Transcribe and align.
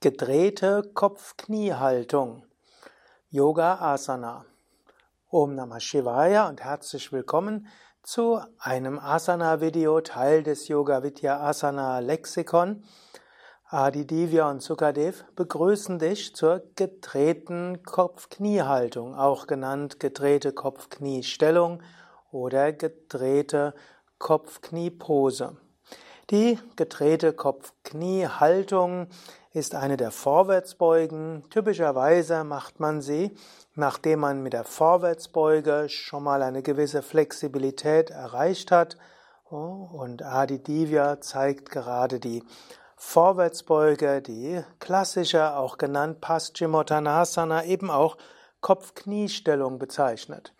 Gedrehte 0.00 0.88
Kopf-Knie-Haltung. 0.94 2.44
Yoga 3.30 3.80
Asana. 3.80 4.44
Om 5.28 5.56
Namah 5.56 5.80
Shivaya 5.80 6.48
und 6.48 6.62
herzlich 6.62 7.10
willkommen 7.10 7.66
zu 8.04 8.38
einem 8.60 9.00
Asana-Video, 9.00 10.00
Teil 10.00 10.44
des 10.44 10.68
Yoga 10.68 11.02
Vidya 11.02 11.40
Asana 11.40 11.98
Lexikon. 11.98 12.84
Adi 13.64 14.06
Divya 14.06 14.48
und 14.48 14.62
Sukadev 14.62 15.24
begrüßen 15.34 15.98
dich 15.98 16.32
zur 16.32 16.62
gedrehten 16.76 17.82
Kopf-Knie-Haltung, 17.82 19.16
auch 19.16 19.48
genannt 19.48 19.98
gedrehte 19.98 20.52
Kopf-Knie-Stellung 20.52 21.82
oder 22.30 22.72
gedrehte 22.72 23.74
Kopf-Knie-Pose. 24.20 25.56
Die 26.30 26.58
gedrehte 26.76 27.32
Kopf-Knie-Haltung 27.32 29.06
ist 29.54 29.74
eine 29.74 29.96
der 29.96 30.10
Vorwärtsbeugen. 30.10 31.44
Typischerweise 31.48 32.44
macht 32.44 32.80
man 32.80 33.00
sie, 33.00 33.34
nachdem 33.74 34.20
man 34.20 34.42
mit 34.42 34.52
der 34.52 34.64
Vorwärtsbeuge 34.64 35.88
schon 35.88 36.24
mal 36.24 36.42
eine 36.42 36.62
gewisse 36.62 37.00
Flexibilität 37.00 38.10
erreicht 38.10 38.70
hat. 38.70 38.98
Oh, 39.50 39.88
und 39.90 40.22
Adi 40.22 40.62
Divya 40.62 41.22
zeigt 41.22 41.70
gerade 41.70 42.20
die 42.20 42.42
Vorwärtsbeuge, 42.96 44.20
die 44.20 44.62
klassische, 44.80 45.56
auch 45.56 45.78
genannt 45.78 46.20
Paschimottanasana, 46.20 47.64
eben 47.64 47.90
auch 47.90 48.18
Kopf-Knie-Stellung 48.60 49.78
bezeichnet. 49.78 50.52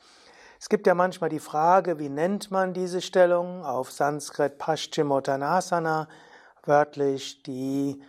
Es 0.61 0.69
gibt 0.69 0.89
ja 0.89 0.95
manchmal 0.95 1.31
die 1.31 1.39
Frage, 1.39 2.01
wie 2.01 2.09
nennt 2.09 2.51
man 2.51 2.73
diese 2.75 3.01
Stellung? 3.01 3.65
Auf 3.65 3.93
Sanskrit 3.93 4.59
Paschimottanasana, 4.59 6.09
wörtlich 6.65 7.45
die, 7.45 8.03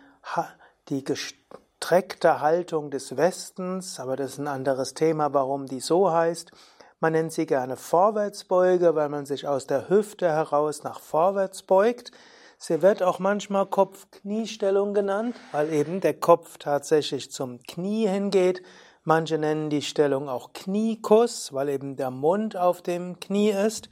die 0.88 1.04
gestreckte 1.04 2.40
Haltung 2.40 2.90
des 2.90 3.16
Westens, 3.16 4.00
aber 4.00 4.16
das 4.16 4.32
ist 4.32 4.38
ein 4.38 4.48
anderes 4.48 4.94
Thema, 4.94 5.32
warum 5.32 5.66
die 5.66 5.78
so 5.78 6.10
heißt. 6.10 6.50
Man 6.98 7.12
nennt 7.12 7.32
sie 7.32 7.46
gerne 7.46 7.76
Vorwärtsbeuge, 7.76 8.96
weil 8.96 9.08
man 9.08 9.26
sich 9.26 9.46
aus 9.46 9.68
der 9.68 9.88
Hüfte 9.88 10.28
heraus 10.28 10.82
nach 10.82 10.98
vorwärts 10.98 11.62
beugt. 11.62 12.10
Sie 12.58 12.82
wird 12.82 13.00
auch 13.00 13.20
manchmal 13.20 13.66
Kopf-Knie-Stellung 13.66 14.92
genannt, 14.92 15.36
weil 15.52 15.72
eben 15.72 16.00
der 16.00 16.14
Kopf 16.14 16.58
tatsächlich 16.58 17.30
zum 17.30 17.62
Knie 17.62 18.08
hingeht. 18.08 18.62
Manche 19.02 19.38
nennen 19.38 19.70
die 19.70 19.82
Stellung 19.82 20.28
auch 20.28 20.52
Kniekuss, 20.52 21.54
weil 21.54 21.70
eben 21.70 21.96
der 21.96 22.10
Mund 22.10 22.56
auf 22.56 22.82
dem 22.82 23.18
Knie 23.18 23.50
ist. 23.50 23.88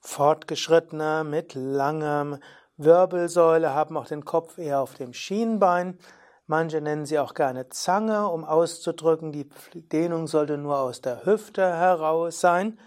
Fortgeschrittene 0.00 1.24
mit 1.24 1.54
langem 1.54 2.38
Wirbelsäule 2.76 3.72
haben 3.72 3.96
auch 3.96 4.06
den 4.06 4.26
Kopf 4.26 4.58
eher 4.58 4.80
auf 4.80 4.94
dem 4.94 5.14
Schienbein. 5.14 5.98
Manche 6.46 6.82
nennen 6.82 7.06
sie 7.06 7.18
auch 7.18 7.32
gerne 7.32 7.70
Zange, 7.70 8.28
um 8.28 8.44
auszudrücken, 8.44 9.32
die 9.32 9.48
Dehnung 9.74 10.26
sollte 10.26 10.58
nur 10.58 10.78
aus 10.78 11.00
der 11.00 11.24
Hüfte 11.24 11.62
heraus 11.62 12.40
sein. 12.40 12.78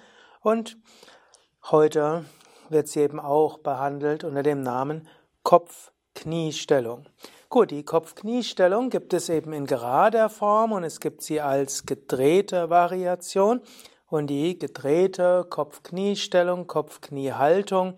Und 0.42 0.78
heute 1.72 2.26
wird 2.70 2.88
sie 2.88 3.00
eben 3.00 3.20
auch 3.20 3.58
behandelt 3.58 4.24
unter 4.24 4.44
dem 4.44 4.62
Namen 4.62 5.08
Kopf-Kniestellung. 5.42 7.06
Gut, 7.50 7.72
die 7.72 7.84
Kopf-Knie-Stellung 7.84 8.90
gibt 8.90 9.14
es 9.14 9.30
eben 9.30 9.54
in 9.54 9.66
gerader 9.66 10.28
Form 10.28 10.74
und 10.74 10.84
es 10.84 11.00
gibt 11.00 11.22
sie 11.22 11.40
als 11.40 11.86
gedrehte 11.86 12.70
Variation. 12.70 13.62
Und 14.10 14.28
die 14.28 14.60
gedrehte 14.60 15.46
Kopf-Knie-Stellung, 15.50 16.68
Kopf-Knie-Haltung 16.68 17.94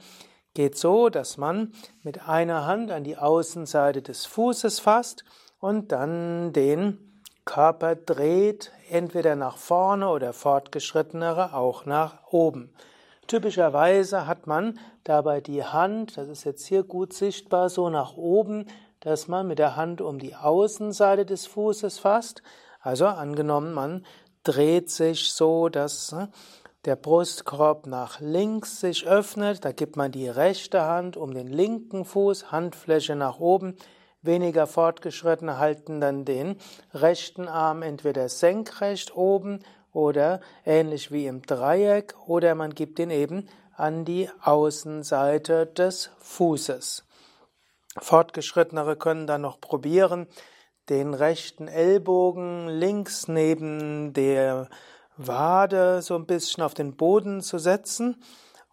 geht 0.54 0.78
so, 0.78 1.10
dass 1.10 1.38
man 1.38 1.74
mit 2.04 2.30
einer 2.30 2.68
Hand 2.68 2.92
an 2.92 3.04
die 3.04 3.18
Außenseite 3.18 4.04
des 4.04 4.28
Fußes 4.28 4.80
fasst 4.80 5.26
und 5.60 5.92
dann 5.92 6.54
den 6.54 7.24
Körper 7.44 7.96
dreht, 7.96 8.72
entweder 8.92 9.36
nach 9.36 9.58
vorne 9.58 10.10
oder 10.10 10.34
fortgeschrittenere 10.34 11.56
auch 11.56 11.88
nach 11.88 12.32
oben. 12.32 12.72
Typischerweise 13.26 14.28
hat 14.28 14.46
man 14.46 14.78
dabei 15.04 15.42
die 15.42 15.64
Hand, 15.64 16.18
das 16.18 16.30
ist 16.30 16.44
jetzt 16.44 16.68
hier 16.68 16.84
gut 16.84 17.14
sichtbar, 17.14 17.70
so 17.70 17.90
nach 17.90 18.16
oben 18.16 18.68
dass 19.00 19.28
man 19.28 19.48
mit 19.48 19.60
der 19.60 19.76
Hand 19.76 20.02
um 20.02 20.20
die 20.20 20.36
Außenseite 20.36 21.26
des 21.26 21.46
Fußes 21.48 22.00
fasst. 22.00 22.42
Also 22.82 23.08
angenommen, 23.08 23.74
man 23.74 24.06
dreht 24.44 24.90
sich 24.90 25.32
so, 25.34 25.70
dass 25.70 26.12
ne, 26.12 26.30
der 26.86 26.96
Brustkorb 26.96 27.88
nach 27.88 28.20
links 28.22 28.80
sich 28.80 29.06
öffnet, 29.06 29.66
da 29.66 29.72
gibt 29.72 29.98
man 29.98 30.12
die 30.12 30.30
rechte 30.30 30.84
Hand 30.84 31.18
um 31.18 31.34
den 31.34 31.48
linken 31.48 32.06
Fuß, 32.06 32.52
Handfläche 32.52 33.16
nach 33.16 33.40
oben. 33.40 33.76
Weniger 34.22 34.68
fortgeschrittene 34.68 35.60
halten 35.60 36.02
dann 36.02 36.26
den 36.26 36.58
rechten 36.94 37.48
Arm 37.48 37.82
entweder 37.82 38.28
senkrecht 38.28 39.16
oben 39.16 39.60
oder 39.94 40.42
ähnlich 40.66 41.12
wie 41.12 41.26
im 41.26 41.42
Dreieck 41.42 42.16
oder 42.28 42.56
man 42.56 42.76
gibt 42.76 43.00
ihn 43.00 43.12
eben 43.12 43.48
an 43.76 44.04
die 44.04 44.30
Außenseite 44.42 45.66
des 45.66 46.12
Fußes. 46.20 47.06
Fortgeschrittenere 48.02 48.96
können 48.96 49.28
dann 49.28 49.42
noch 49.42 49.60
probieren, 49.62 50.28
den 50.90 51.14
rechten 51.14 51.68
Ellbogen 51.68 52.68
links 52.68 53.28
neben 53.28 54.14
der 54.14 54.70
Wade 55.18 56.02
so 56.02 56.16
ein 56.16 56.26
bisschen 56.26 56.64
auf 56.64 56.74
den 56.74 56.96
Boden 56.96 57.42
zu 57.42 57.60
setzen. 57.60 58.22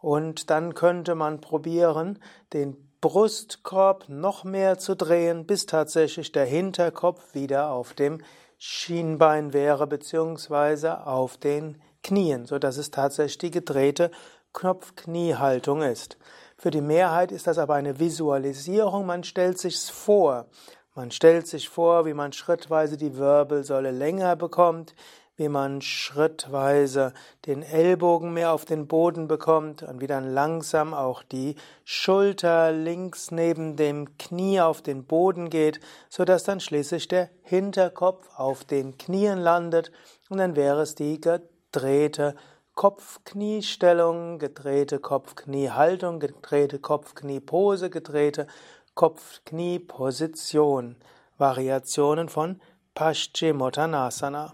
Und 0.00 0.50
dann 0.50 0.74
könnte 0.74 1.14
man 1.14 1.40
probieren, 1.40 2.20
den 2.52 2.76
Brustkorb 3.00 4.08
noch 4.08 4.44
mehr 4.44 4.78
zu 4.78 4.94
drehen, 4.96 5.46
bis 5.46 5.66
tatsächlich 5.66 6.32
der 6.32 6.46
Hinterkopf 6.46 7.34
wieder 7.34 7.70
auf 7.70 7.92
dem 7.92 8.22
Schienbein 8.58 9.52
wäre, 9.52 9.86
beziehungsweise 9.86 11.06
auf 11.06 11.36
den 11.36 11.82
Knien, 12.02 12.46
so 12.46 12.58
dass 12.58 12.78
es 12.78 12.90
tatsächlich 12.90 13.38
die 13.38 13.50
gedrehte 13.50 14.10
Knopf-Knie-Haltung 14.56 15.82
ist. 15.82 16.16
Für 16.56 16.70
die 16.70 16.80
Mehrheit 16.80 17.30
ist 17.30 17.46
das 17.46 17.58
aber 17.58 17.74
eine 17.74 18.00
Visualisierung, 18.00 19.06
man 19.06 19.22
stellt 19.22 19.58
sich's 19.58 19.90
vor. 19.90 20.46
Man 20.94 21.10
stellt 21.10 21.46
sich 21.46 21.68
vor, 21.68 22.06
wie 22.06 22.14
man 22.14 22.32
schrittweise 22.32 22.96
die 22.96 23.18
Wirbelsäule 23.18 23.90
länger 23.90 24.34
bekommt, 24.34 24.94
wie 25.36 25.50
man 25.50 25.82
schrittweise 25.82 27.12
den 27.44 27.62
Ellbogen 27.62 28.32
mehr 28.32 28.52
auf 28.52 28.64
den 28.64 28.86
Boden 28.86 29.28
bekommt 29.28 29.82
und 29.82 30.00
wie 30.00 30.06
dann 30.06 30.32
langsam 30.32 30.94
auch 30.94 31.22
die 31.22 31.56
Schulter 31.84 32.72
links 32.72 33.30
neben 33.30 33.76
dem 33.76 34.16
Knie 34.16 34.62
auf 34.62 34.80
den 34.80 35.04
Boden 35.04 35.50
geht, 35.50 35.80
so 36.08 36.24
dass 36.24 36.44
dann 36.44 36.60
schließlich 36.60 37.08
der 37.08 37.28
Hinterkopf 37.42 38.26
auf 38.34 38.64
den 38.64 38.96
Knien 38.96 39.38
landet 39.38 39.92
und 40.30 40.38
dann 40.38 40.56
wäre 40.56 40.80
es 40.80 40.94
die 40.94 41.20
gedrehte 41.20 42.34
Kopf-Knie-Stellung, 42.76 44.38
gedrehte 44.38 44.98
Kopf-Knie-Haltung, 44.98 46.20
gedrehte 46.20 46.78
Kopf-Knie-Pose, 46.78 47.88
gedrehte 47.88 48.46
Kopf-Knie-Position. 48.94 50.96
Variationen 51.38 52.28
von 52.28 52.60
Paschimottanasana. 52.94 54.52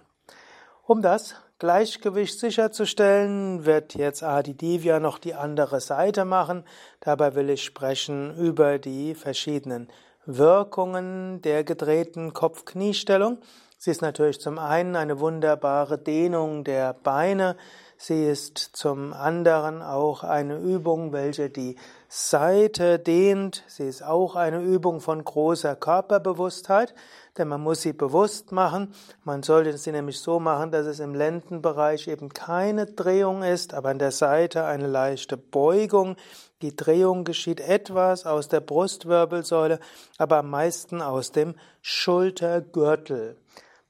Um 0.86 1.02
das 1.02 1.34
Gleichgewicht 1.58 2.38
sicherzustellen, 2.38 3.66
wird 3.66 3.96
jetzt 3.96 4.22
Adi 4.22 4.54
Divya 4.54 5.00
noch 5.00 5.18
die 5.18 5.34
andere 5.34 5.80
Seite 5.80 6.24
machen. 6.24 6.62
Dabei 7.00 7.34
will 7.34 7.50
ich 7.50 7.64
sprechen 7.64 8.36
über 8.36 8.78
die 8.78 9.16
verschiedenen 9.16 9.88
Wirkungen 10.26 11.42
der 11.42 11.64
gedrehten 11.64 12.32
Kopf-Knie-Stellung. 12.32 13.38
Sie 13.78 13.90
ist 13.90 14.00
natürlich 14.00 14.40
zum 14.40 14.60
einen 14.60 14.94
eine 14.94 15.18
wunderbare 15.18 15.98
Dehnung 15.98 16.62
der 16.62 16.94
Beine. 16.94 17.56
Sie 18.04 18.24
ist 18.24 18.58
zum 18.58 19.12
anderen 19.12 19.80
auch 19.80 20.24
eine 20.24 20.56
Übung, 20.56 21.12
welche 21.12 21.50
die 21.50 21.76
Seite 22.08 22.98
dehnt. 22.98 23.62
Sie 23.68 23.86
ist 23.86 24.02
auch 24.02 24.34
eine 24.34 24.60
Übung 24.60 25.00
von 25.00 25.22
großer 25.22 25.76
Körperbewusstheit, 25.76 26.96
denn 27.38 27.46
man 27.46 27.60
muss 27.60 27.82
sie 27.82 27.92
bewusst 27.92 28.50
machen. 28.50 28.92
Man 29.22 29.44
sollte 29.44 29.78
sie 29.78 29.92
nämlich 29.92 30.18
so 30.18 30.40
machen, 30.40 30.72
dass 30.72 30.86
es 30.86 30.98
im 30.98 31.14
Lendenbereich 31.14 32.08
eben 32.08 32.30
keine 32.30 32.86
Drehung 32.86 33.44
ist, 33.44 33.72
aber 33.72 33.90
an 33.90 34.00
der 34.00 34.10
Seite 34.10 34.64
eine 34.64 34.88
leichte 34.88 35.36
Beugung. 35.36 36.16
Die 36.60 36.74
Drehung 36.74 37.22
geschieht 37.22 37.60
etwas 37.60 38.26
aus 38.26 38.48
der 38.48 38.62
Brustwirbelsäule, 38.62 39.78
aber 40.18 40.38
am 40.38 40.50
meisten 40.50 41.02
aus 41.02 41.30
dem 41.30 41.54
Schultergürtel. 41.82 43.36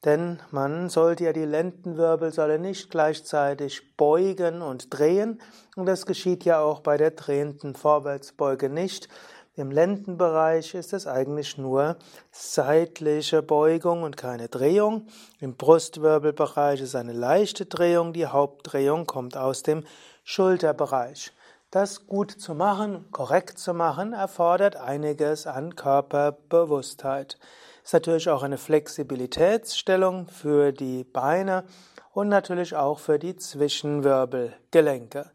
Denn 0.04 0.40
man 0.50 0.88
sollte 0.88 1.24
ja 1.24 1.32
die 1.32 1.44
Lendenwirbelsäule 1.44 2.58
nicht 2.58 2.90
gleichzeitig 2.90 3.96
beugen 3.96 4.60
und 4.60 4.96
drehen. 4.96 5.40
Und 5.76 5.86
das 5.86 6.06
geschieht 6.06 6.44
ja 6.44 6.60
auch 6.60 6.80
bei 6.80 6.96
der 6.96 7.12
drehenden 7.12 7.74
Vorwärtsbeuge 7.74 8.68
nicht. 8.68 9.08
Im 9.54 9.70
Lendenbereich 9.70 10.74
ist 10.74 10.92
es 10.92 11.06
eigentlich 11.06 11.58
nur 11.58 11.96
seitliche 12.30 13.42
Beugung 13.42 14.02
und 14.02 14.16
keine 14.16 14.48
Drehung. 14.48 15.06
Im 15.40 15.56
Brustwirbelbereich 15.56 16.80
ist 16.80 16.96
eine 16.96 17.12
leichte 17.12 17.66
Drehung. 17.66 18.12
Die 18.12 18.26
Hauptdrehung 18.26 19.06
kommt 19.06 19.36
aus 19.36 19.62
dem 19.62 19.84
Schulterbereich. 20.24 21.32
Das 21.72 22.06
gut 22.06 22.30
zu 22.32 22.54
machen, 22.54 23.10
korrekt 23.12 23.58
zu 23.58 23.72
machen, 23.72 24.12
erfordert 24.12 24.76
einiges 24.76 25.46
an 25.46 25.74
Körperbewusstheit. 25.74 27.38
Ist 27.82 27.94
natürlich 27.94 28.28
auch 28.28 28.42
eine 28.42 28.58
Flexibilitätsstellung 28.58 30.26
für 30.26 30.72
die 30.72 31.02
Beine 31.02 31.64
und 32.12 32.28
natürlich 32.28 32.76
auch 32.76 32.98
für 32.98 33.18
die 33.18 33.36
Zwischenwirbelgelenke. 33.36 35.30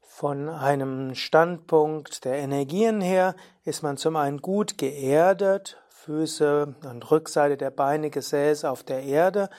Von 0.00 0.48
einem 0.48 1.14
Standpunkt 1.14 2.24
der 2.24 2.36
Energien 2.36 3.02
her 3.02 3.34
ist 3.62 3.82
man 3.82 3.98
zum 3.98 4.16
einen 4.16 4.40
gut 4.40 4.78
geerdet, 4.78 5.76
Füße 5.90 6.74
und 6.90 7.10
Rückseite 7.10 7.58
der 7.58 7.70
Beine, 7.70 8.08
Gesäß 8.08 8.64
auf 8.64 8.82
der 8.82 9.02
Erde, 9.02 9.50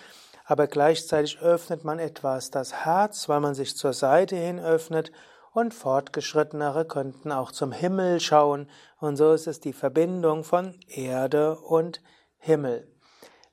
aber 0.45 0.65
gleichzeitig 0.65 1.39
öffnet 1.41 1.83
man 1.83 1.99
etwas 1.99 2.49
das 2.49 2.85
Herz, 2.85 3.29
weil 3.29 3.39
man 3.39 3.53
sich 3.53 3.77
zur 3.77 3.93
Seite 3.93 4.35
hin 4.35 4.59
öffnet 4.59 5.11
und 5.53 5.73
Fortgeschrittenere 5.73 6.85
könnten 6.85 7.31
auch 7.31 7.51
zum 7.51 7.71
Himmel 7.71 8.19
schauen, 8.19 8.69
und 8.99 9.17
so 9.17 9.33
ist 9.33 9.47
es 9.47 9.59
die 9.59 9.73
Verbindung 9.73 10.43
von 10.43 10.75
Erde 10.87 11.57
und 11.57 12.01
Himmel. 12.37 12.87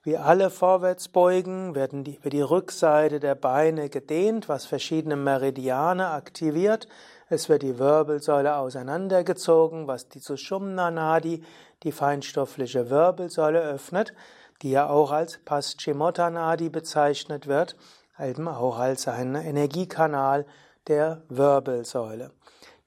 Wie 0.02 0.16
alle 0.16 0.50
Vorwärtsbeugen 0.50 1.74
werden 1.74 2.04
die, 2.04 2.22
wird 2.22 2.32
die 2.32 2.40
Rückseite 2.40 3.20
der 3.20 3.34
Beine 3.34 3.90
gedehnt, 3.90 4.48
was 4.48 4.64
verschiedene 4.64 5.16
Meridiane 5.16 6.08
aktiviert. 6.08 6.88
Es 7.28 7.48
wird 7.48 7.62
die 7.62 7.78
Wirbelsäule 7.78 8.56
auseinandergezogen, 8.56 9.86
was 9.86 10.08
die 10.08 10.20
Sushumna 10.20 10.90
Nadi, 10.90 11.42
die 11.82 11.92
feinstoffliche 11.92 12.90
Wirbelsäule 12.90 13.60
öffnet, 13.60 14.14
die 14.62 14.70
ja 14.70 14.88
auch 14.88 15.10
als 15.10 15.38
Paschimottanadi 15.44 16.64
Nadi 16.64 16.68
bezeichnet 16.70 17.46
wird, 17.46 17.76
eben 18.18 18.48
auch 18.48 18.78
als 18.78 19.08
ein 19.08 19.34
Energiekanal 19.34 20.46
der 20.88 21.22
Wirbelsäule. 21.28 22.32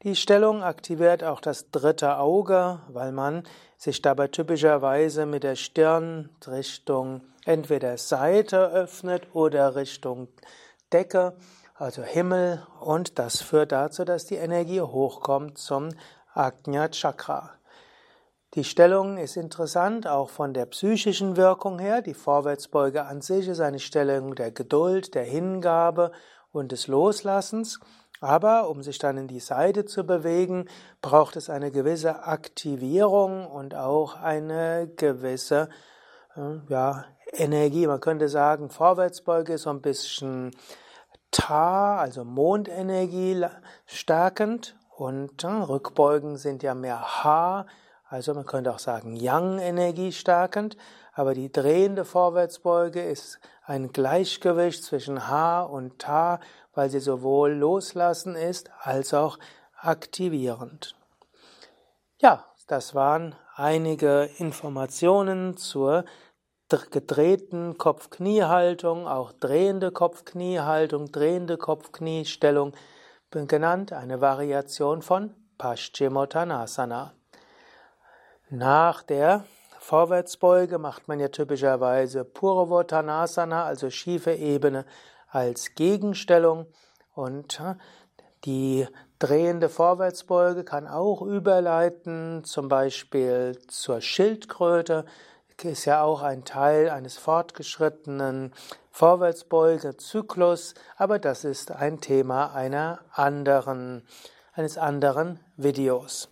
Die 0.04 0.16
Stellung 0.16 0.64
aktiviert 0.64 1.24
auch 1.24 1.42
das 1.42 1.70
dritte 1.70 2.18
Auge, 2.18 2.80
weil 2.88 3.12
man 3.12 3.44
sich 3.78 4.02
dabei 4.02 4.28
typischerweise 4.28 5.28
mit 5.28 5.44
der 5.44 5.56
Stirn 5.56 6.30
Richtung 6.48 7.22
entweder 7.46 7.98
Seite 7.98 8.72
öffnet 8.72 9.28
oder 9.34 9.76
Richtung 9.76 10.28
Decke, 10.92 11.36
also 11.76 12.02
Himmel, 12.02 12.66
und 12.80 13.20
das 13.20 13.42
führt 13.42 13.72
dazu, 13.72 14.04
dass 14.04 14.26
die 14.26 14.36
Energie 14.36 14.82
hochkommt 14.82 15.58
zum 15.58 15.90
Ajna 16.34 16.90
Chakra. 16.90 17.52
Die 18.56 18.64
Stellung 18.64 19.18
ist 19.18 19.38
interessant, 19.38 20.08
auch 20.08 20.30
von 20.30 20.54
der 20.54 20.66
psychischen 20.66 21.38
Wirkung 21.38 21.80
her. 21.80 22.02
Die 22.02 22.14
Vorwärtsbeuge 22.14 23.06
an 23.06 23.22
sich 23.22 23.48
ist 23.48 23.62
eine 23.62 23.80
Stellung 23.80 24.36
der 24.36 24.52
Geduld, 24.52 25.16
der 25.16 25.24
Hingabe 25.24 26.12
und 26.52 26.72
des 26.72 26.88
Loslassens. 26.88 27.80
Aber 28.20 28.70
um 28.70 28.84
sich 28.84 29.00
dann 29.00 29.18
in 29.18 29.28
die 29.28 29.40
Seite 29.40 29.86
zu 29.86 30.06
bewegen, 30.06 30.68
braucht 31.02 31.36
es 31.36 31.50
eine 31.50 31.72
gewisse 31.72 32.24
Aktivierung 32.24 33.48
und 33.48 33.74
auch 33.74 34.16
eine 34.16 34.92
gewisse 34.96 35.70
äh, 36.36 36.60
ja, 36.70 37.06
Energie. 37.34 37.88
Man 37.88 38.00
könnte 38.00 38.30
sagen, 38.30 38.70
Vorwärtsbeuge 38.70 39.54
ist 39.54 39.64
so 39.64 39.72
ein 39.72 39.82
bisschen 39.82 40.52
Ta, 41.32 41.98
also 41.98 42.26
Mondenergie 42.26 43.46
stärkend 43.86 44.76
und 44.98 45.44
äh, 45.44 45.48
Rückbeugen 45.48 46.38
sind 46.38 46.62
ja 46.62 46.76
mehr 46.76 47.24
Ha, 47.24 47.66
also 48.12 48.34
man 48.34 48.46
könnte 48.46 48.74
auch 48.74 48.80
sagen 48.80 49.16
Yang-Energie 49.16 50.12
stärkend. 50.12 50.76
Aber 51.14 51.34
die 51.34 51.50
drehende 51.50 52.04
Vorwärtsbeuge 52.04 53.02
ist 53.02 53.40
ein 53.64 53.94
Gleichgewicht 53.94 54.84
zwischen 54.84 55.30
Ha 55.30 55.62
und 55.62 56.00
Ta, 56.00 56.42
weil 56.74 56.90
sie 56.90 57.00
sowohl 57.00 57.52
loslassen 57.54 58.36
ist 58.36 58.70
als 58.82 59.14
auch 59.14 59.40
aktivierend. 59.78 60.94
Ja, 62.22 62.46
das 62.68 62.96
waren 62.96 63.34
einige 63.56 64.30
Informationen 64.38 65.56
zur 65.56 66.04
gedrehten 66.92 67.78
Kopf-Knie-Haltung, 67.78 69.08
auch 69.08 69.32
drehende 69.32 69.92
Kopf-Knie-Haltung, 69.92 71.14
drehende 71.14 71.58
Kopf-Knie-Stellung 71.58 72.74
genannt, 73.32 73.94
eine 73.94 74.20
Variation 74.20 75.02
von 75.02 75.34
Paschimottanasana. 75.58 77.14
Nach 78.54 79.02
der 79.02 79.46
Vorwärtsbeuge 79.80 80.78
macht 80.78 81.08
man 81.08 81.22
ja 81.22 81.30
typischerweise 81.30 82.26
Purvottanasana, 82.26 83.64
also 83.64 83.90
schiefe 83.90 84.34
Ebene 84.34 84.84
als 85.30 85.74
Gegenstellung 85.74 86.66
und 87.16 87.62
die 88.44 88.86
drehende 89.20 89.70
Vorwärtsbeuge 89.70 90.66
kann 90.66 90.86
auch 90.86 91.22
überleiten, 91.22 92.44
zum 92.44 92.68
Beispiel 92.68 93.58
zur 93.70 94.02
Schildkröte, 94.02 95.06
ist 95.64 95.86
ja 95.86 96.04
auch 96.04 96.22
ein 96.22 96.44
Teil 96.44 96.90
eines 96.90 97.18
fortgeschrittenen 97.18 98.52
Vorwärtsbeugezyklus, 98.90 100.74
aber 100.98 101.20
das 101.20 101.46
ist 101.46 101.72
ein 101.72 102.02
Thema 102.02 102.54
einer 102.54 103.00
anderen, 103.14 104.06
eines 104.52 104.78
anderen 104.78 105.40
Videos. 105.56 106.28